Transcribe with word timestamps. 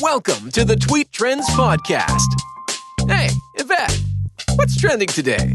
Welcome 0.00 0.50
to 0.52 0.64
the 0.64 0.76
Tweet 0.76 1.12
Trends 1.12 1.46
Podcast. 1.50 2.26
Hey, 3.06 3.28
Yvette, 3.56 4.00
what's 4.54 4.80
trending 4.80 5.08
today? 5.08 5.54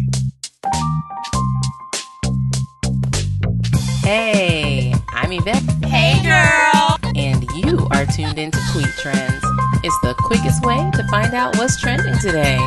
Hey, 4.03 4.93
I'm 5.09 5.31
Yvette. 5.31 5.63
Hey, 5.85 6.21
girl. 6.21 6.97
And 7.15 7.43
you 7.55 7.87
are 7.91 8.05
tuned 8.05 8.37
into 8.37 8.59
Tweet 8.71 8.93
Trends. 9.01 9.43
It's 9.83 9.99
the 10.01 10.13
quickest 10.19 10.63
way 10.63 10.77
to 10.93 11.07
find 11.09 11.33
out 11.33 11.57
what's 11.57 11.81
trending 11.81 12.15
today. 12.19 12.59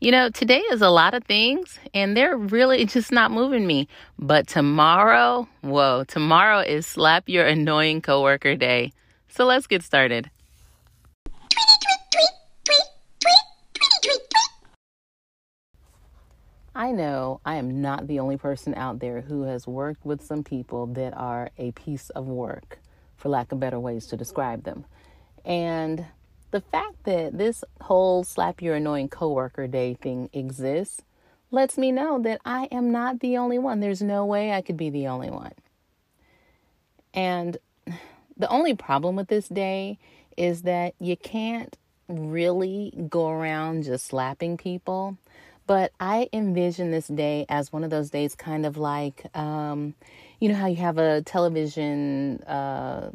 You 0.00 0.12
know, 0.12 0.30
today 0.30 0.60
is 0.70 0.80
a 0.80 0.90
lot 0.90 1.14
of 1.14 1.24
things, 1.24 1.80
and 1.92 2.16
they're 2.16 2.36
really 2.36 2.84
just 2.86 3.10
not 3.10 3.32
moving 3.32 3.66
me. 3.66 3.88
But 4.16 4.46
tomorrow, 4.46 5.48
whoa, 5.62 6.04
tomorrow 6.04 6.60
is 6.60 6.86
Slap 6.86 7.28
Your 7.28 7.44
Annoying 7.44 8.00
Coworker 8.00 8.54
Day. 8.54 8.92
So 9.28 9.44
let's 9.44 9.66
get 9.66 9.82
started. 9.82 10.30
I 16.76 16.92
know 16.92 17.40
I 17.44 17.56
am 17.56 17.80
not 17.80 18.06
the 18.06 18.20
only 18.20 18.36
person 18.36 18.76
out 18.76 19.00
there 19.00 19.20
who 19.20 19.42
has 19.42 19.66
worked 19.66 20.06
with 20.06 20.22
some 20.22 20.44
people 20.44 20.86
that 20.94 21.12
are 21.16 21.50
a 21.58 21.72
piece 21.72 22.10
of 22.10 22.28
work, 22.28 22.78
for 23.16 23.30
lack 23.30 23.50
of 23.50 23.58
better 23.58 23.80
ways 23.80 24.06
to 24.06 24.16
describe 24.16 24.62
them. 24.62 24.84
And 25.44 26.06
the 26.50 26.60
fact 26.60 27.04
that 27.04 27.36
this 27.36 27.62
whole 27.80 28.24
slap 28.24 28.62
your 28.62 28.76
annoying 28.76 29.08
coworker 29.08 29.66
day 29.66 29.94
thing 29.94 30.30
exists 30.32 31.02
lets 31.50 31.78
me 31.78 31.92
know 31.92 32.20
that 32.20 32.40
I 32.44 32.64
am 32.70 32.90
not 32.90 33.20
the 33.20 33.36
only 33.36 33.58
one. 33.58 33.80
There's 33.80 34.02
no 34.02 34.24
way 34.24 34.52
I 34.52 34.60
could 34.60 34.76
be 34.76 34.90
the 34.90 35.08
only 35.08 35.30
one. 35.30 35.52
And 37.14 37.56
the 38.36 38.48
only 38.48 38.74
problem 38.74 39.16
with 39.16 39.28
this 39.28 39.48
day 39.48 39.98
is 40.36 40.62
that 40.62 40.94
you 41.00 41.16
can't 41.16 41.76
really 42.08 42.92
go 43.08 43.28
around 43.28 43.84
just 43.84 44.06
slapping 44.06 44.56
people. 44.56 45.18
But 45.66 45.92
I 46.00 46.30
envision 46.32 46.90
this 46.90 47.08
day 47.08 47.44
as 47.48 47.72
one 47.72 47.84
of 47.84 47.90
those 47.90 48.08
days, 48.08 48.34
kind 48.34 48.64
of 48.64 48.78
like, 48.78 49.26
um, 49.36 49.94
you 50.40 50.48
know, 50.48 50.54
how 50.54 50.66
you 50.66 50.76
have 50.76 50.96
a 50.96 51.20
television 51.22 52.42
uh, 52.44 53.10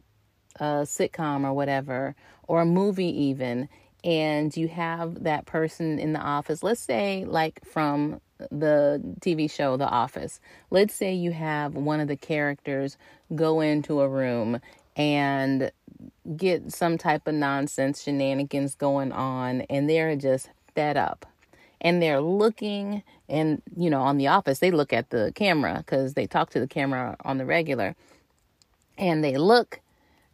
sitcom 0.59 1.45
or 1.45 1.53
whatever, 1.53 2.15
or 2.47 2.61
a 2.61 2.66
movie 2.66 3.23
even, 3.25 3.69
and 4.03 4.55
you 4.55 4.67
have 4.67 5.23
that 5.23 5.45
person 5.45 5.99
in 5.99 6.13
the 6.13 6.19
office, 6.19 6.63
let's 6.63 6.81
say, 6.81 7.25
like 7.25 7.63
from 7.66 8.19
the 8.52 9.02
TV 9.22 9.49
show 9.49 9.77
The 9.77 9.88
Office, 9.88 10.39
let's 10.69 10.94
say 10.94 11.14
you 11.14 11.31
have 11.31 11.75
one 11.75 11.99
of 11.99 12.08
the 12.08 12.17
characters 12.17 12.97
go 13.33 13.61
into 13.61 14.02
a 14.02 14.09
room 14.09 14.59
and 14.95 15.71
get 16.36 16.71
some 16.71 16.97
type 16.97 17.27
of 17.27 17.36
nonsense 17.36 18.03
shenanigans 18.03 18.75
going 18.75 19.11
on, 19.11 19.61
and 19.61 19.89
they're 19.89 20.16
just 20.16 20.49
fed 20.75 20.97
up. 20.97 21.25
And 21.80 22.02
they're 22.02 22.21
looking 22.21 23.03
and 23.27 23.61
you 23.75 23.89
know 23.89 24.02
on 24.02 24.17
the 24.17 24.27
office 24.27 24.59
they 24.59 24.71
look 24.71 24.94
at 24.94 25.09
the 25.09 25.33
camera 25.36 25.77
because 25.77 26.14
they 26.14 26.25
talk 26.25 26.49
to 26.52 26.59
the 26.59 26.67
camera 26.67 27.17
on 27.25 27.38
the 27.38 27.45
regular. 27.45 27.95
And 28.97 29.23
they 29.23 29.38
look 29.38 29.81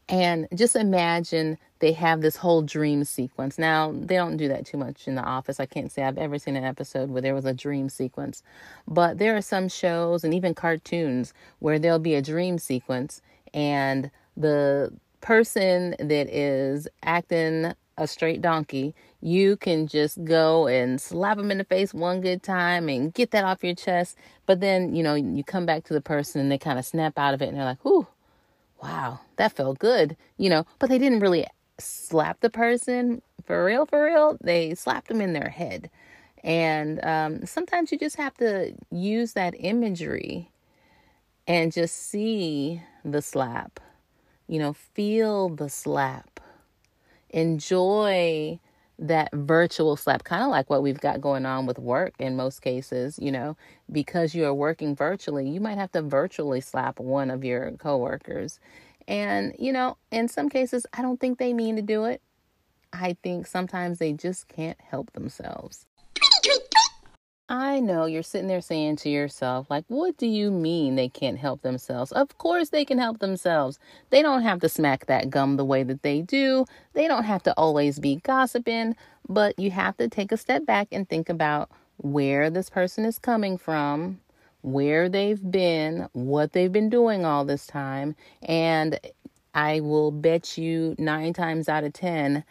and 0.09 0.47
just 0.53 0.75
imagine 0.75 1.57
they 1.79 1.93
have 1.93 2.21
this 2.21 2.35
whole 2.35 2.61
dream 2.61 3.03
sequence. 3.03 3.57
Now, 3.57 3.91
they 3.93 4.15
don't 4.15 4.37
do 4.37 4.47
that 4.49 4.65
too 4.65 4.77
much 4.77 5.07
in 5.07 5.15
the 5.15 5.23
office. 5.23 5.59
I 5.59 5.65
can't 5.65 5.91
say 5.91 6.03
I've 6.03 6.17
ever 6.17 6.37
seen 6.37 6.55
an 6.55 6.63
episode 6.63 7.09
where 7.09 7.21
there 7.21 7.35
was 7.35 7.45
a 7.45 7.53
dream 7.53 7.89
sequence. 7.89 8.43
But 8.87 9.17
there 9.17 9.35
are 9.35 9.41
some 9.41 9.69
shows 9.69 10.23
and 10.23 10.33
even 10.33 10.53
cartoons 10.53 11.33
where 11.59 11.79
there'll 11.79 11.99
be 11.99 12.15
a 12.15 12.21
dream 12.21 12.57
sequence 12.57 13.21
and 13.53 14.11
the 14.35 14.93
person 15.21 15.95
that 15.99 16.29
is 16.29 16.87
acting 17.03 17.73
a 17.97 18.07
straight 18.07 18.41
donkey, 18.41 18.95
you 19.21 19.57
can 19.57 19.85
just 19.85 20.23
go 20.23 20.67
and 20.67 21.01
slap 21.01 21.37
them 21.37 21.51
in 21.51 21.57
the 21.57 21.63
face 21.65 21.93
one 21.93 22.21
good 22.21 22.41
time 22.41 22.87
and 22.87 23.13
get 23.13 23.31
that 23.31 23.43
off 23.43 23.63
your 23.63 23.75
chest. 23.75 24.17
But 24.45 24.61
then, 24.61 24.95
you 24.95 25.03
know, 25.03 25.15
you 25.15 25.43
come 25.43 25.65
back 25.65 25.83
to 25.85 25.93
the 25.93 26.01
person 26.01 26.39
and 26.39 26.51
they 26.51 26.57
kind 26.57 26.79
of 26.79 26.85
snap 26.85 27.17
out 27.17 27.33
of 27.33 27.41
it 27.41 27.49
and 27.49 27.57
they're 27.57 27.65
like, 27.65 27.83
whew, 27.83 28.07
wow, 28.81 29.19
that 29.35 29.51
felt 29.51 29.79
good, 29.79 30.15
you 30.37 30.49
know, 30.49 30.65
but 30.79 30.89
they 30.89 30.97
didn't 30.97 31.19
really 31.19 31.45
slap 31.79 32.39
the 32.41 32.49
person 32.49 33.21
for 33.45 33.65
real, 33.65 33.85
for 33.85 34.03
real. 34.03 34.37
They 34.41 34.75
slapped 34.75 35.07
them 35.07 35.21
in 35.21 35.33
their 35.33 35.49
head. 35.49 35.89
And 36.43 37.03
um, 37.03 37.45
sometimes 37.45 37.91
you 37.91 37.97
just 37.97 38.15
have 38.15 38.35
to 38.35 38.73
use 38.91 39.33
that 39.33 39.53
imagery 39.57 40.49
and 41.47 41.71
just 41.71 41.95
see 42.09 42.81
the 43.03 43.21
slap, 43.21 43.79
you 44.47 44.59
know, 44.59 44.73
feel 44.73 45.49
the 45.49 45.69
slap, 45.69 46.39
enjoy 47.31 48.59
that 48.99 49.29
virtual 49.33 49.95
slap, 49.95 50.23
kind 50.23 50.43
of 50.43 50.49
like 50.49 50.69
what 50.69 50.83
we've 50.83 50.99
got 50.99 51.21
going 51.21 51.45
on 51.45 51.65
with 51.65 51.79
work 51.79 52.13
in 52.19 52.35
most 52.35 52.61
cases, 52.61 53.17
you 53.19 53.31
know, 53.31 53.55
because 53.91 54.35
you 54.35 54.45
are 54.45 54.53
working 54.53 54.95
virtually, 54.95 55.49
you 55.49 55.59
might 55.59 55.77
have 55.77 55.91
to 55.93 56.01
virtually 56.01 56.61
slap 56.61 56.99
one 56.99 57.31
of 57.31 57.43
your 57.43 57.71
coworkers. 57.71 58.59
And, 59.09 59.55
you 59.57 59.73
know, 59.73 59.97
in 60.11 60.27
some 60.27 60.49
cases, 60.49 60.85
I 60.93 61.01
don't 61.01 61.19
think 61.19 61.39
they 61.39 61.51
mean 61.51 61.75
to 61.77 61.81
do 61.81 62.05
it. 62.05 62.21
I 62.93 63.17
think 63.23 63.47
sometimes 63.47 63.97
they 63.97 64.13
just 64.13 64.47
can't 64.47 64.79
help 64.79 65.11
themselves. 65.13 65.87
I 67.51 67.79
know 67.79 68.05
you're 68.05 68.21
sitting 68.21 68.47
there 68.47 68.61
saying 68.61 68.97
to 68.97 69.09
yourself, 69.09 69.71
like, 69.71 69.83
what 69.87 70.15
do 70.17 70.27
you 70.27 70.51
mean 70.51 70.95
they 70.95 71.09
can't 71.09 71.39
help 71.39 71.63
themselves? 71.63 72.11
Of 72.11 72.37
course 72.37 72.69
they 72.69 72.85
can 72.85 72.99
help 72.99 73.17
themselves. 73.17 73.79
They 74.11 74.21
don't 74.21 74.43
have 74.43 74.59
to 74.59 74.69
smack 74.69 75.07
that 75.07 75.31
gum 75.31 75.57
the 75.57 75.65
way 75.65 75.81
that 75.81 76.03
they 76.03 76.21
do. 76.21 76.65
They 76.93 77.07
don't 77.07 77.23
have 77.23 77.41
to 77.43 77.53
always 77.57 77.97
be 77.97 78.17
gossiping, 78.17 78.95
but 79.27 79.57
you 79.57 79.71
have 79.71 79.97
to 79.97 80.07
take 80.07 80.31
a 80.31 80.37
step 80.37 80.67
back 80.67 80.89
and 80.91 81.09
think 81.09 81.27
about 81.27 81.71
where 81.97 82.51
this 82.51 82.69
person 82.69 83.03
is 83.03 83.17
coming 83.17 83.57
from, 83.57 84.21
where 84.61 85.09
they've 85.09 85.51
been, 85.51 86.07
what 86.13 86.53
they've 86.53 86.71
been 86.71 86.89
doing 86.89 87.25
all 87.25 87.45
this 87.45 87.65
time. 87.65 88.15
And 88.41 88.99
I 89.53 89.79
will 89.79 90.11
bet 90.11 90.57
you 90.57 90.95
nine 90.97 91.33
times 91.33 91.69
out 91.69 91.83
of 91.83 91.93
10, 91.93 92.43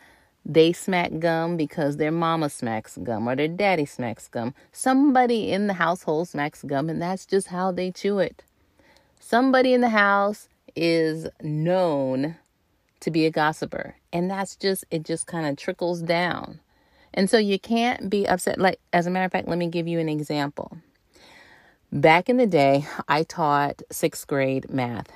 they 0.45 0.73
smack 0.73 1.19
gum 1.19 1.57
because 1.57 1.97
their 1.97 2.11
mama 2.11 2.49
smacks 2.49 2.99
gum 3.03 3.29
or 3.29 3.37
their 3.37 3.49
daddy 3.49 3.85
smacks 3.85 4.29
gum. 4.29 4.55
Somebody 4.73 5.53
in 5.53 5.67
the 5.67 5.75
household 5.75 6.29
smacks 6.29 6.63
gum, 6.63 6.89
and 6.89 7.01
that's 7.01 7.27
just 7.27 7.49
how 7.49 7.71
they 7.71 7.91
chew 7.91 8.19
it. 8.19 8.43
Somebody 9.21 9.75
in 9.75 9.83
the 9.83 9.91
house 9.91 10.49
is 10.75 11.27
known 11.43 12.37
to 13.01 13.11
be 13.11 13.27
a 13.27 13.31
gossiper, 13.31 13.97
and 14.13 14.31
that's 14.31 14.57
just 14.57 14.85
it, 14.91 15.05
just 15.05 15.27
kind 15.27 15.47
of 15.47 15.57
trickles 15.57 16.01
down. 16.01 16.61
And 17.13 17.29
so 17.29 17.37
you 17.37 17.59
can't 17.59 18.09
be 18.09 18.27
upset. 18.27 18.59
Like, 18.59 18.81
as 18.93 19.07
a 19.07 19.11
matter 19.11 19.27
of 19.27 19.33
fact, 19.33 19.49
let 19.49 19.59
me 19.59 19.69
give 19.69 19.87
you 19.87 19.99
an 19.99 20.09
example. 20.09 20.79
Back 21.91 22.29
in 22.29 22.37
the 22.37 22.47
day, 22.47 22.87
I 23.09 23.23
taught 23.23 23.83
sixth 23.91 24.27
grade 24.27 24.71
math 24.71 25.09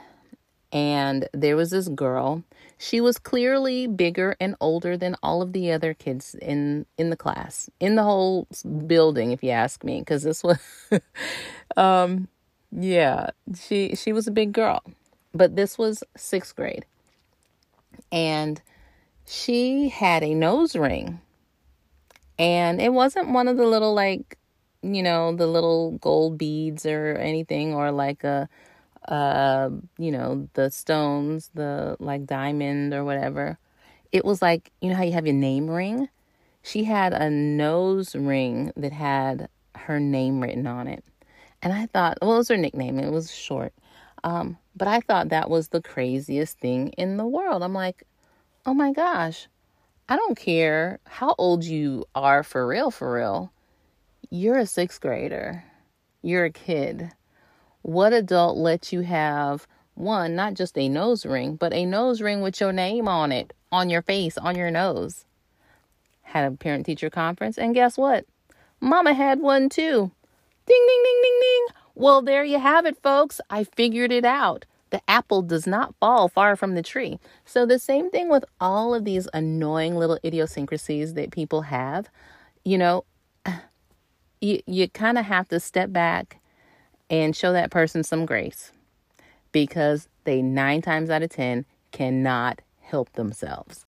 and 0.73 1.29
there 1.33 1.55
was 1.55 1.71
this 1.71 1.89
girl. 1.89 2.43
She 2.79 3.01
was 3.01 3.19
clearly 3.19 3.87
bigger 3.87 4.37
and 4.41 4.57
older 4.61 4.97
than 4.97 5.17
all 5.23 5.43
of 5.43 5.53
the 5.53 5.71
other 5.71 5.95
kids 5.95 6.35
in 6.35 6.87
in 6.97 7.11
the 7.11 7.17
class, 7.17 7.71
in 7.79 7.95
the 7.95 8.03
whole 8.03 8.49
building, 8.87 9.33
if 9.33 9.43
you 9.43 9.51
ask 9.51 9.85
me, 9.85 10.01
because 10.01 10.23
this 10.23 10.43
was, 10.43 10.59
um, 11.77 12.27
yeah, 12.73 13.31
she 13.55 13.95
she 13.95 14.13
was 14.13 14.27
a 14.27 14.33
big 14.33 14.53
girl, 14.53 14.83
but 15.35 15.55
this 15.55 15.77
was 15.77 16.03
sixth 16.17 16.57
grade, 16.57 16.87
and 18.11 18.63
she 19.27 19.91
had 19.91 20.25
a 20.25 20.35
nose 20.35 20.75
ring, 20.75 21.21
and 22.39 22.81
it 22.81 22.93
wasn't 22.93 23.29
one 23.29 23.47
of 23.47 23.59
the 23.59 23.67
little 23.67 23.95
like, 23.95 24.39
you 24.83 25.03
know, 25.03 25.35
the 25.35 25.47
little 25.47 25.93
gold 25.99 26.39
beads 26.39 26.87
or 26.87 27.17
anything, 27.17 27.75
or 27.75 27.91
like 27.93 28.25
a 28.25 28.49
uh, 29.09 29.71
you 29.99 30.13
know, 30.13 30.49
the 30.55 30.71
stones, 30.71 31.51
the 31.55 31.97
like 32.01 32.27
diamond 32.27 32.95
or 32.95 33.05
whatever. 33.05 33.59
It 34.13 34.25
was 34.25 34.43
like, 34.43 34.71
you 34.81 34.91
know 34.91 34.97
how 34.97 35.05
you 35.05 35.13
have 35.13 35.27
your 35.27 35.35
name 35.35 35.69
ring? 35.71 36.09
She 36.63 36.85
had 36.85 37.13
a 37.13 37.31
nose 37.31 38.15
ring 38.15 38.73
that 38.77 38.93
had 38.93 39.49
her 39.75 39.99
name 40.01 40.41
written 40.41 40.67
on 40.67 40.87
it. 40.87 41.05
And 41.63 41.73
I 41.73 41.87
thought, 41.87 42.19
well, 42.23 42.35
it 42.35 42.39
was 42.39 42.49
her 42.49 42.57
nickname, 42.57 42.99
it 42.99 43.11
was 43.11 43.33
short. 43.35 43.73
Um, 44.25 44.59
but 44.77 44.89
I 44.89 45.01
thought 45.01 45.31
that 45.31 45.51
was 45.51 45.69
the 45.69 45.83
craziest 45.83 46.59
thing 46.59 46.89
in 46.91 47.17
the 47.17 47.27
world. 47.27 47.63
I'm 47.63 47.75
like, 47.75 48.05
oh 48.67 48.75
my 48.75 48.93
gosh, 48.93 49.49
I 50.09 50.17
don't 50.17 50.37
care 50.37 51.01
how 51.07 51.35
old 51.39 51.65
you 51.65 52.07
are 52.15 52.43
for 52.43 52.67
real, 52.67 52.91
for 52.91 53.13
real. 53.15 53.52
You're 54.35 54.57
a 54.57 54.65
sixth 54.65 54.99
grader, 55.03 55.63
you're 56.23 56.47
a 56.47 56.51
kid 56.51 57.13
what 57.83 58.15
adult 58.15 58.57
lets 58.57 58.95
you 58.95 59.01
have 59.01 59.67
one, 59.93 60.35
not 60.35 60.55
just 60.55 60.79
a 60.79 60.89
nose 60.89 61.27
ring, 61.27 61.57
but 61.57 61.75
a 61.75 61.85
nose 61.85 62.23
ring 62.23 62.41
with 62.41 62.61
your 62.63 62.73
name 62.73 63.09
on 63.09 63.31
it, 63.31 63.53
on 63.71 63.91
your 63.91 64.01
face, 64.01 64.39
on 64.39 64.57
your 64.57 64.71
nose? 64.71 65.27
Had 66.23 66.51
a 66.51 66.57
parent 66.57 66.87
teacher 66.87 67.11
conference, 67.11 67.59
and 67.59 67.75
guess 67.75 67.99
what? 67.99 68.25
Mama 68.81 69.13
had 69.13 69.41
one 69.41 69.69
too. 69.69 70.11
Ding, 70.65 70.87
ding, 70.89 71.03
ding, 71.05 71.21
ding, 71.23 71.39
ding. 71.41 71.67
Well, 71.95 72.23
there 72.23 72.45
you 72.45 72.59
have 72.59 72.87
it, 72.87 72.97
folks. 73.03 73.39
I 73.51 73.65
figured 73.65 74.13
it 74.13 74.25
out. 74.25 74.65
the 74.89 75.03
apple 75.09 75.43
does 75.43 75.67
not 75.67 75.95
fall 76.01 76.29
far 76.29 76.57
from 76.57 76.75
the 76.75 76.83
tree. 76.83 77.19
So, 77.45 77.67
the 77.67 77.79
same 77.79 78.11
thing 78.11 78.31
with 78.31 78.45
all 78.61 78.95
of 78.95 79.05
these 79.05 79.29
annoying 79.35 79.97
little 79.97 80.19
idiosyncrasies 80.25 81.15
that 81.15 81.33
people 81.33 81.63
have, 81.63 82.09
you 82.65 82.79
know, 82.79 83.05
you, 84.43 84.61
you 84.67 84.89
kind 84.89 85.17
of 85.17 85.25
have 85.25 85.49
to 85.49 85.61
step 85.61 85.93
back 85.93 86.39
and 87.09 87.35
show 87.35 87.53
that 87.53 87.71
person 87.71 88.03
some 88.03 88.27
grace 88.27 88.73
because 89.53 90.09
they 90.25 90.43
nine 90.43 90.83
times 90.83 91.09
out 91.09 91.23
of 91.23 91.31
ten 91.31 91.65
cannot 91.93 92.61
help 92.81 93.13
themselves. 93.13 93.87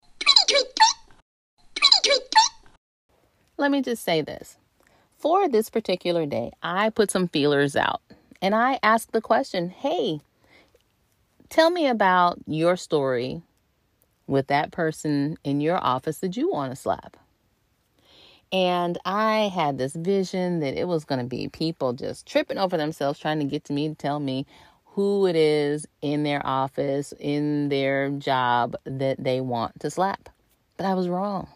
Let 3.59 3.71
me 3.71 3.83
just 3.83 4.03
say 4.03 4.23
this. 4.23 4.57
For 5.19 5.49
this 5.49 5.69
particular 5.69 6.27
day, 6.27 6.53
I 6.63 6.91
put 6.91 7.11
some 7.11 7.29
feelers 7.29 7.77
out 7.77 8.01
and 8.41 8.55
I 8.55 8.79
asked 8.83 9.13
the 9.13 9.21
question 9.21 9.69
hey, 9.69 10.21
tell 11.51 11.71
me 11.71 11.87
about 11.89 12.39
your 12.47 12.77
story 12.77 13.43
with 14.27 14.47
that 14.47 14.71
person 14.71 15.37
in 15.45 15.61
your 15.61 15.83
office 15.85 16.19
that 16.19 16.37
you 16.37 16.51
want 16.51 16.73
to 16.73 16.77
slap. 16.77 17.17
And 18.53 18.97
I 19.05 19.51
had 19.55 19.77
this 19.77 19.95
vision 19.95 20.61
that 20.61 20.79
it 20.79 20.89
was 20.89 21.05
going 21.05 21.21
to 21.21 21.27
be 21.27 21.49
people 21.49 21.93
just 21.93 22.27
tripping 22.27 22.59
over 22.59 22.77
themselves 22.77 23.19
trying 23.19 23.41
to 23.41 23.45
get 23.45 23.65
to 23.65 23.73
me 23.73 23.89
to 23.89 23.95
tell 23.95 24.21
me 24.21 24.47
who 24.85 25.27
it 25.27 25.37
is 25.37 25.87
in 26.01 26.23
their 26.23 26.45
office, 26.45 27.13
in 27.21 27.69
their 27.69 28.11
job 28.11 28.75
that 28.85 29.23
they 29.23 29.41
want 29.41 29.79
to 29.81 29.91
slap. 29.91 30.29
But 30.77 30.87
I 30.87 30.95
was 30.95 31.09
wrong 31.09 31.49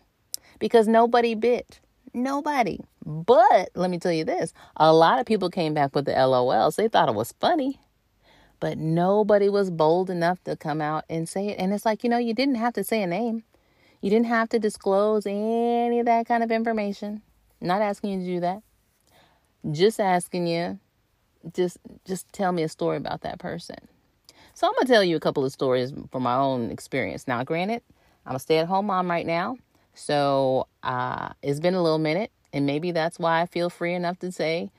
because 0.58 0.86
nobody 0.86 1.34
bit. 1.34 1.80
Nobody. 2.14 2.78
But 3.04 3.70
let 3.74 3.90
me 3.90 3.98
tell 3.98 4.12
you 4.12 4.24
this 4.24 4.52
a 4.76 4.92
lot 4.92 5.18
of 5.18 5.26
people 5.26 5.50
came 5.50 5.74
back 5.74 5.94
with 5.94 6.04
the 6.04 6.12
LOLs. 6.12 6.76
They 6.76 6.88
thought 6.88 7.08
it 7.08 7.14
was 7.14 7.34
funny, 7.40 7.80
but 8.60 8.76
nobody 8.78 9.48
was 9.48 9.70
bold 9.70 10.10
enough 10.10 10.42
to 10.44 10.56
come 10.56 10.80
out 10.80 11.04
and 11.08 11.28
say 11.28 11.48
it. 11.48 11.58
And 11.58 11.72
it's 11.72 11.86
like, 11.86 12.04
you 12.04 12.10
know, 12.10 12.18
you 12.18 12.34
didn't 12.34 12.56
have 12.56 12.74
to 12.74 12.84
say 12.84 13.02
a 13.02 13.06
name. 13.06 13.44
You 14.02 14.10
didn't 14.10 14.26
have 14.26 14.48
to 14.50 14.58
disclose 14.58 15.26
any 15.26 16.00
of 16.00 16.06
that 16.06 16.26
kind 16.26 16.42
of 16.42 16.50
information. 16.50 17.22
not 17.60 17.80
asking 17.80 18.10
you 18.10 18.18
to 18.18 18.26
do 18.34 18.40
that. 18.40 18.62
Just 19.70 20.00
asking 20.00 20.48
you, 20.48 20.80
just 21.54 21.78
just 22.04 22.30
tell 22.32 22.50
me 22.50 22.64
a 22.64 22.68
story 22.68 22.96
about 22.96 23.20
that 23.20 23.38
person. 23.38 23.76
So 24.54 24.66
I'm 24.66 24.72
gonna 24.74 24.88
tell 24.88 25.04
you 25.04 25.16
a 25.16 25.20
couple 25.20 25.44
of 25.44 25.52
stories 25.52 25.92
from 26.10 26.24
my 26.24 26.34
own 26.34 26.72
experience. 26.72 27.28
Now, 27.28 27.44
granted, 27.44 27.82
I'm 28.26 28.34
a 28.34 28.40
stay-at-home 28.40 28.86
mom 28.86 29.08
right 29.08 29.24
now, 29.24 29.56
so 29.94 30.66
uh, 30.82 31.30
it's 31.40 31.60
been 31.60 31.74
a 31.74 31.82
little 31.82 31.98
minute, 31.98 32.32
and 32.52 32.66
maybe 32.66 32.90
that's 32.90 33.20
why 33.20 33.40
I 33.40 33.46
feel 33.46 33.70
free 33.70 33.94
enough 33.94 34.18
to 34.18 34.32
say, 34.32 34.72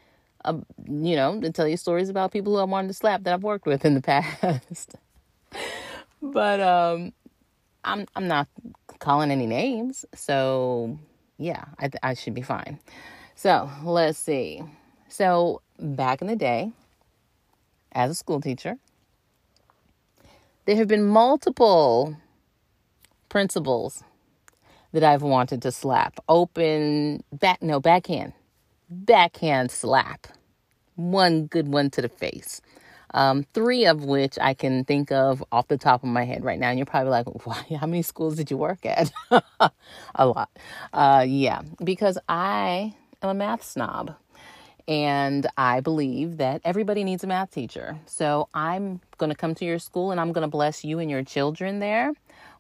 uh, 0.44 0.58
you 0.86 1.16
know, 1.16 1.40
to 1.40 1.50
tell 1.50 1.68
you 1.68 1.78
stories 1.78 2.10
about 2.10 2.34
people 2.34 2.54
who 2.54 2.60
I 2.60 2.66
wanted 2.66 2.90
to 2.90 2.94
slap 2.94 3.24
that 3.24 3.34
I've 3.34 3.44
worked 3.44 3.66
with 3.66 3.86
in 3.86 3.94
the 3.94 4.02
past. 4.02 4.96
but 6.22 6.60
um, 6.60 7.14
I'm 7.86 8.06
I'm 8.16 8.28
not 8.28 8.48
calling 9.04 9.32
any 9.32 9.46
names, 9.46 10.06
so 10.16 10.98
yeah, 11.38 11.66
I 11.78 11.90
I 12.02 12.14
should 12.14 12.34
be 12.34 12.42
fine. 12.42 12.80
So 13.36 13.70
let's 13.84 14.18
see. 14.18 14.64
So 15.10 15.62
back 15.78 16.22
in 16.22 16.28
the 16.28 16.38
day, 16.38 16.72
as 17.92 18.10
a 18.12 18.16
school 18.16 18.40
teacher, 18.40 18.78
there 20.66 20.78
have 20.78 20.88
been 20.88 21.06
multiple 21.06 22.16
principals 23.28 24.04
that 24.94 25.04
I've 25.04 25.22
wanted 25.22 25.62
to 25.64 25.72
slap. 25.72 26.20
Open 26.30 27.24
back 27.34 27.62
no 27.62 27.82
backhand. 27.82 28.32
Backhand 28.90 29.70
slap. 29.70 30.28
One 30.96 31.48
good 31.48 31.68
one 31.68 31.90
to 31.92 32.02
the 32.02 32.10
face 32.10 32.62
um, 33.14 33.46
three 33.54 33.86
of 33.86 34.04
which 34.06 34.38
I 34.40 34.54
can 34.54 34.84
think 34.86 35.12
of 35.12 35.44
off 35.52 35.68
the 35.68 35.78
top 35.78 36.04
of 36.04 36.10
my 36.10 36.26
head 36.26 36.44
right 36.44 36.60
now. 36.60 36.70
And 36.70 36.80
you're 36.80 36.86
probably 36.86 37.12
like, 37.12 37.26
why? 37.46 37.66
How 37.80 37.88
many 37.88 38.02
schools 38.02 38.36
did 38.36 38.52
you 38.52 38.58
work 38.58 38.86
at? 38.86 39.12
a 40.16 40.26
lot. 40.26 40.50
Uh, 40.92 41.26
yeah, 41.28 41.62
because 41.84 42.18
I 42.28 42.96
am 43.22 43.30
a 43.30 43.34
math 43.34 43.64
snob. 43.64 44.16
And 44.86 45.48
I 45.58 45.80
believe 45.80 46.38
that 46.38 46.60
everybody 46.66 47.06
needs 47.06 47.24
a 47.24 47.28
math 47.28 47.52
teacher. 47.52 47.98
So 48.06 48.50
I'm 48.54 49.00
going 49.18 49.30
to 49.30 49.36
come 49.36 49.56
to 49.56 49.64
your 49.64 49.80
school 49.80 50.12
and 50.12 50.20
I'm 50.20 50.34
going 50.34 50.42
to 50.42 50.50
bless 50.50 50.84
you 50.84 51.00
and 51.00 51.10
your 51.10 51.24
children 51.24 51.80
there 51.80 52.12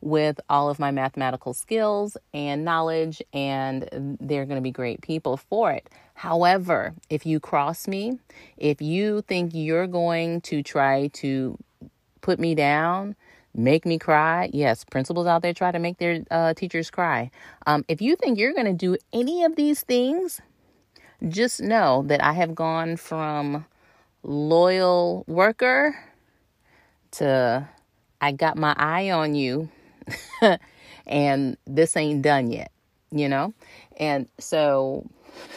with 0.03 0.39
all 0.50 0.69
of 0.69 0.79
my 0.79 0.91
mathematical 0.91 1.53
skills 1.53 2.17
and 2.33 2.65
knowledge, 2.65 3.21
and 3.31 4.17
they're 4.19 4.45
going 4.45 4.57
to 4.57 4.61
be 4.61 4.71
great 4.71 5.01
people 5.01 5.38
for 5.38 5.71
it. 5.71 5.89
However, 6.13 6.94
if 7.09 7.25
you 7.25 7.39
cross 7.39 7.88
me, 7.88 8.19
if 8.57 8.81
you 8.81 9.21
think 9.21 9.51
you're 9.53 9.88
going 9.88 10.41
to 10.41 10.61
try 10.61 11.07
to 11.13 11.57
put 12.21 12.39
me 12.39 12.53
down, 12.53 13.15
make 13.55 13.85
me 13.85 13.97
cry, 13.97 14.50
yes, 14.53 14.83
principals 14.83 15.25
out 15.25 15.41
there 15.41 15.53
try 15.53 15.71
to 15.71 15.79
make 15.79 15.97
their 15.97 16.23
uh, 16.29 16.53
teachers 16.53 16.91
cry. 16.91 17.31
Um, 17.65 17.85
if 17.88 18.01
you 18.01 18.15
think 18.15 18.38
you're 18.38 18.53
going 18.53 18.65
to 18.65 18.73
do 18.73 18.97
any 19.13 19.44
of 19.44 19.55
these 19.55 19.81
things, 19.81 20.41
just 21.29 21.61
know 21.61 22.03
that 22.07 22.21
I 22.21 22.33
have 22.33 22.53
gone 22.53 22.97
from 22.97 23.65
loyal 24.21 25.23
worker 25.27 25.95
to 27.11 27.67
I 28.19 28.31
got 28.31 28.57
my 28.57 28.73
eye 28.77 29.11
on 29.11 29.35
you 29.35 29.69
and 31.07 31.57
this 31.65 31.95
ain't 31.97 32.21
done 32.21 32.51
yet, 32.51 32.71
you 33.11 33.29
know? 33.29 33.53
And 33.97 34.27
so, 34.39 35.09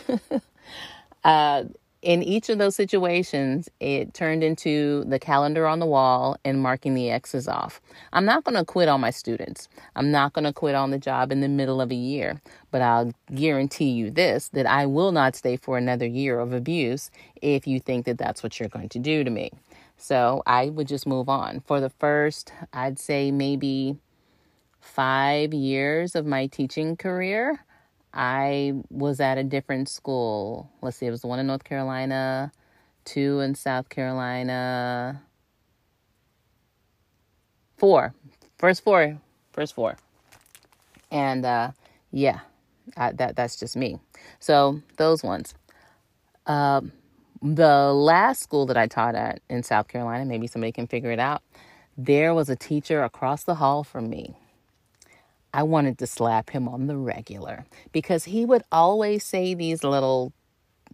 uh, 1.25 1.65
in 2.07 2.23
each 2.23 2.49
of 2.49 2.59
those 2.59 2.77
situations, 2.77 3.69
it 3.81 4.15
turned 4.15 4.45
into 4.45 5.03
the 5.09 5.19
calendar 5.19 5.67
on 5.67 5.81
the 5.81 5.87
wall 5.87 6.37
and 6.45 6.63
marking 6.63 6.95
the 6.95 7.11
X's 7.11 7.49
off. 7.49 7.81
I'm 8.13 8.25
not 8.25 8.45
going 8.45 8.55
to 8.55 8.65
quit 8.65 8.89
on 8.89 9.01
my 9.01 9.11
students. 9.11 9.69
I'm 9.97 10.13
not 10.13 10.33
going 10.33 10.45
to 10.45 10.53
quit 10.53 10.77
on 10.77 10.93
the 10.93 10.99
job 11.01 11.33
in 11.33 11.41
the 11.41 11.49
middle 11.49 11.81
of 11.81 11.91
a 11.91 11.97
year, 11.97 12.41
but 12.71 12.81
I'll 12.81 13.13
guarantee 13.35 13.91
you 13.91 14.13
this 14.13 14.51
that 14.51 14.67
I 14.67 14.87
will 14.87 15.11
not 15.11 15.35
stay 15.35 15.57
for 15.57 15.77
another 15.77 16.07
year 16.07 16.39
of 16.39 16.53
abuse 16.53 17.11
if 17.43 17.67
you 17.67 17.81
think 17.81 18.07
that 18.07 18.19
that's 18.19 18.41
what 18.41 18.61
you're 18.61 18.69
going 18.69 18.91
to 18.91 19.01
do 19.01 19.25
to 19.25 19.31
me. 19.31 19.51
So 19.97 20.43
I 20.47 20.69
would 20.69 20.87
just 20.87 21.09
move 21.09 21.29
on. 21.29 21.61
For 21.67 21.81
the 21.81 21.91
first, 21.91 22.53
I'd 22.73 23.01
say 23.01 23.33
maybe 23.33 23.97
five 24.87 25.53
years 25.53 26.15
of 26.15 26.25
my 26.25 26.47
teaching 26.47 26.97
career, 26.97 27.59
I 28.15 28.73
was 28.89 29.21
at 29.21 29.37
a 29.37 29.45
different 29.45 29.89
school. 29.89 30.71
Let's 30.81 30.97
see, 30.97 31.07
it 31.07 31.11
was 31.11 31.21
the 31.21 31.27
one 31.27 31.39
in 31.39 31.47
North 31.47 31.65
Carolina, 31.65 32.53
two 33.05 33.41
in 33.41 33.55
South 33.55 33.89
Carolina, 33.89 35.23
four, 37.77 38.15
first 38.59 38.85
four, 38.85 39.19
first 39.53 39.75
four, 39.75 39.97
and 41.11 41.45
uh, 41.45 41.73
yeah, 42.11 42.41
I, 42.97 43.13
that 43.13 43.37
that's 43.37 43.59
just 43.59 43.77
me. 43.77 43.99
So 44.39 44.81
those 44.97 45.23
ones. 45.23 45.55
Um, 46.47 46.93
the 47.43 47.93
last 47.93 48.43
school 48.43 48.67
that 48.67 48.77
I 48.77 48.87
taught 48.87 49.15
at 49.15 49.41
in 49.51 49.63
South 49.63 49.89
Carolina, 49.89 50.25
maybe 50.25 50.47
somebody 50.47 50.73
can 50.73 50.87
figure 50.87 51.11
it 51.11 51.19
out. 51.19 51.43
There 51.99 52.33
was 52.33 52.49
a 52.49 52.57
teacher 52.57 53.03
across 53.03 53.45
the 53.45 53.57
hall 53.57 53.85
from 53.85 54.09
me 54.09 54.37
I 55.57 55.63
wanted 55.63 55.97
to 56.01 56.07
slap 56.07 56.51
him 56.51 56.69
on 56.69 56.87
the 56.87 56.99
regular 56.99 57.65
because 57.91 58.25
he 58.25 58.45
would 58.45 58.63
always 58.71 59.25
say 59.25 59.55
these 59.55 59.83
little 59.83 60.35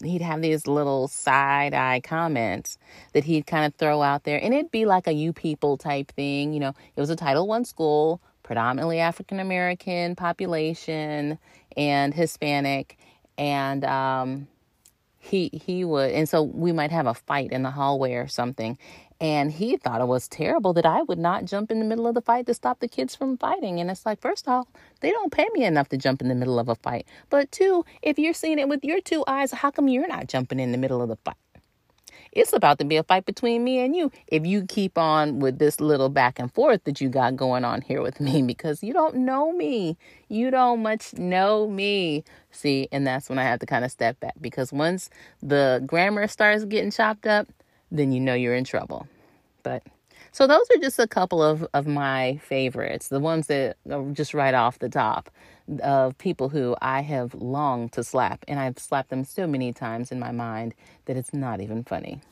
he'd 0.04 0.22
have 0.22 0.40
these 0.40 0.68
little 0.68 1.08
side 1.08 1.74
eye 1.74 2.00
comments 2.00 2.78
that 3.12 3.24
he'd 3.24 3.44
kind 3.44 3.66
of 3.66 3.74
throw 3.74 4.02
out 4.02 4.22
there. 4.22 4.40
And 4.40 4.54
it'd 4.54 4.70
be 4.70 4.86
like 4.86 5.08
a 5.08 5.12
you 5.12 5.32
people 5.32 5.76
type 5.76 6.12
thing 6.12 6.52
you 6.52 6.60
know 6.60 6.74
it 6.94 7.00
was 7.00 7.10
a 7.10 7.16
title 7.16 7.48
one 7.48 7.64
school 7.64 8.22
predominantly 8.44 9.00
african 9.00 9.40
american 9.40 10.14
population 10.14 11.40
and 11.76 12.14
hispanic. 12.14 12.98
And 13.36 13.84
um 13.84 14.46
he 15.22 15.48
he 15.52 15.84
would 15.84 16.10
and 16.10 16.28
so 16.28 16.42
we 16.42 16.72
might 16.72 16.90
have 16.90 17.06
a 17.06 17.14
fight 17.14 17.52
in 17.52 17.62
the 17.62 17.70
hallway 17.70 18.14
or 18.14 18.26
something 18.26 18.76
and 19.22 19.52
he 19.52 19.76
thought 19.76 20.00
it 20.00 20.08
was 20.08 20.26
terrible 20.26 20.72
that 20.72 20.84
I 20.84 21.02
would 21.02 21.18
not 21.18 21.44
jump 21.44 21.70
in 21.70 21.78
the 21.78 21.84
middle 21.84 22.08
of 22.08 22.14
the 22.14 22.20
fight 22.20 22.44
to 22.46 22.54
stop 22.54 22.80
the 22.80 22.88
kids 22.88 23.14
from 23.14 23.38
fighting. 23.38 23.78
And 23.78 23.88
it's 23.88 24.04
like, 24.04 24.20
first 24.20 24.48
off, 24.48 24.66
they 24.98 25.12
don't 25.12 25.30
pay 25.30 25.46
me 25.54 25.64
enough 25.64 25.88
to 25.90 25.96
jump 25.96 26.22
in 26.22 26.28
the 26.28 26.34
middle 26.34 26.58
of 26.58 26.68
a 26.68 26.74
fight. 26.74 27.06
But 27.30 27.52
two, 27.52 27.84
if 28.02 28.18
you're 28.18 28.34
seeing 28.34 28.58
it 28.58 28.68
with 28.68 28.84
your 28.84 29.00
two 29.00 29.22
eyes, 29.28 29.52
how 29.52 29.70
come 29.70 29.86
you're 29.86 30.08
not 30.08 30.26
jumping 30.26 30.58
in 30.58 30.72
the 30.72 30.78
middle 30.78 31.00
of 31.00 31.08
the 31.08 31.18
fight? 31.24 31.36
It's 32.32 32.52
about 32.52 32.78
to 32.78 32.84
be 32.84 32.96
a 32.96 33.02
fight 33.02 33.26
between 33.26 33.62
me 33.62 33.80
and 33.80 33.94
you 33.94 34.10
if 34.26 34.46
you 34.46 34.64
keep 34.64 34.96
on 34.96 35.38
with 35.38 35.58
this 35.58 35.80
little 35.80 36.08
back 36.08 36.38
and 36.38 36.52
forth 36.52 36.84
that 36.84 37.00
you 37.00 37.08
got 37.08 37.36
going 37.36 37.64
on 37.64 37.82
here 37.82 38.00
with 38.00 38.20
me 38.20 38.42
because 38.42 38.82
you 38.82 38.92
don't 38.92 39.16
know 39.16 39.52
me. 39.52 39.96
You 40.28 40.50
don't 40.50 40.82
much 40.82 41.14
know 41.14 41.68
me. 41.68 42.24
See, 42.50 42.88
and 42.90 43.06
that's 43.06 43.28
when 43.28 43.38
I 43.38 43.44
have 43.44 43.60
to 43.60 43.66
kind 43.66 43.84
of 43.84 43.90
step 43.90 44.18
back 44.20 44.34
because 44.40 44.72
once 44.72 45.10
the 45.42 45.82
grammar 45.86 46.26
starts 46.26 46.64
getting 46.64 46.90
chopped 46.90 47.26
up, 47.26 47.48
then 47.90 48.12
you 48.12 48.20
know 48.20 48.34
you're 48.34 48.54
in 48.54 48.64
trouble. 48.64 49.06
But 49.62 49.82
so 50.32 50.46
those 50.46 50.66
are 50.74 50.80
just 50.80 50.98
a 50.98 51.06
couple 51.06 51.42
of, 51.42 51.66
of 51.74 51.86
my 51.86 52.40
favorites, 52.42 53.08
the 53.08 53.20
ones 53.20 53.46
that 53.48 53.76
are 53.90 54.10
just 54.12 54.32
right 54.32 54.54
off 54.54 54.78
the 54.78 54.88
top 54.88 55.30
of 55.82 56.16
people 56.16 56.48
who 56.48 56.74
I 56.80 57.02
have 57.02 57.34
longed 57.34 57.92
to 57.92 58.02
slap. 58.02 58.42
And 58.48 58.58
I've 58.58 58.78
slapped 58.78 59.10
them 59.10 59.24
so 59.24 59.46
many 59.46 59.72
times 59.74 60.10
in 60.10 60.18
my 60.18 60.32
mind 60.32 60.74
that 61.04 61.18
it's 61.18 61.34
not 61.34 61.60
even 61.60 61.84
funny. 61.84 62.22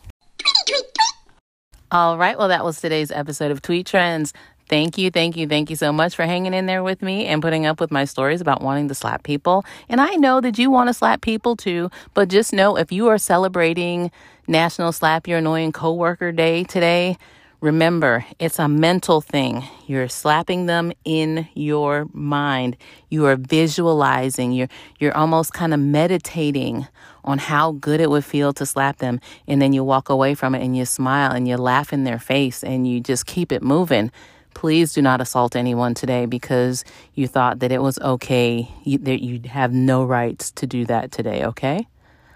All 1.93 2.17
right. 2.17 2.39
Well, 2.39 2.49
that 2.49 2.65
was 2.65 2.81
today's 2.81 3.11
episode 3.11 3.51
of 3.51 3.61
Tweet 3.61 3.87
Trends. 3.87 4.33
Thank 4.69 4.97
you, 4.97 5.11
thank 5.11 5.37
you, 5.37 5.49
thank 5.49 5.69
you 5.69 5.75
so 5.75 5.93
much 5.93 6.15
for 6.15 6.25
hanging 6.25 6.55
in 6.55 6.67
there 6.67 6.85
with 6.85 7.03
me 7.03 7.27
and 7.27 7.43
putting 7.43 7.67
up 7.67 7.81
with 7.81 7.91
my 7.91 8.05
stories 8.05 8.41
about 8.41 8.63
wanting 8.63 8.87
to 8.87 8.95
slap 8.95 9.25
people. 9.25 9.65
And 9.89 10.01
I 10.01 10.15
know 10.15 10.41
that 10.41 10.59
you 10.59 10.71
want 10.71 10.89
to 10.89 10.95
slap 10.95 11.23
people 11.23 11.57
too, 11.57 11.91
but 12.15 12.29
just 12.29 12.53
know 12.53 12.77
if 12.77 12.93
you 12.93 13.09
are 13.09 13.19
celebrating 13.19 14.13
National 14.47 14.93
Slap 14.93 15.27
Your 15.27 15.39
Annoying 15.39 15.73
Coworker 15.73 16.31
Day 16.31 16.63
today, 16.63 17.19
remember 17.61 18.25
it's 18.39 18.59
a 18.59 18.69
mental 18.69 19.21
thing. 19.21 19.65
You're 19.87 20.09
slapping 20.09 20.67
them 20.67 20.93
in 21.05 21.49
your 21.55 22.07
mind. 22.13 22.77
You 23.09 23.27
are 23.27 23.37
visualizing. 23.37 24.53
You're 24.53 24.69
you're 24.99 25.17
almost 25.17 25.53
kind 25.53 25.75
of 25.75 25.81
meditating 25.81 26.87
on 27.25 27.39
how 27.39 27.73
good 27.73 28.01
it 28.01 28.11
would 28.11 28.25
feel 28.25 28.53
to 28.55 28.65
slap 28.65 28.97
them 28.97 29.21
and 29.47 29.61
then 29.61 29.75
you 29.75 29.85
walk 29.85 30.09
away 30.09 30.35
from 30.35 30.55
it 30.55 30.63
and 30.63 30.75
you 30.75 30.87
smile 30.87 31.33
and 31.33 31.47
you 31.47 31.57
laugh 31.59 31.93
in 31.93 32.05
their 32.05 32.19
face 32.19 32.65
and 32.65 32.89
you 32.89 32.99
just 32.99 33.27
keep 33.27 33.53
it 33.53 33.63
moving 33.63 34.11
Please 34.55 34.93
do 34.93 35.01
not 35.01 35.21
assault 35.21 35.57
anyone 35.57 35.95
today 35.95 36.27
because 36.27 36.85
you 37.15 37.27
thought 37.27 37.61
that 37.61 37.73
it 37.73 37.81
was 37.81 37.99
okay, 38.01 38.71
you, 38.85 38.99
that 38.99 39.23
you 39.23 39.41
have 39.49 39.73
no 39.73 40.05
rights 40.05 40.51
to 40.53 40.67
do 40.67 40.85
that 40.87 41.13
today, 41.13 41.45
okay? 41.45 41.87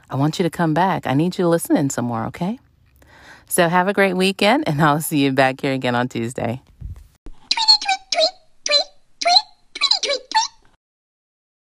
I 0.08 0.16
want 0.16 0.38
you 0.38 0.42
to 0.44 0.50
come 0.50 0.74
back. 0.74 1.06
I 1.06 1.14
need 1.14 1.36
you 1.36 1.44
to 1.44 1.48
listen 1.48 1.76
in 1.76 1.90
some 1.90 2.04
more, 2.04 2.24
okay? 2.26 2.58
So 3.48 3.68
have 3.68 3.88
a 3.88 3.92
great 3.92 4.14
weekend, 4.14 4.68
and 4.68 4.80
I'll 4.82 5.00
see 5.00 5.18
you 5.24 5.32
back 5.32 5.60
here 5.60 5.72
again 5.72 5.94
on 5.94 6.08
Tuesday. 6.08 6.62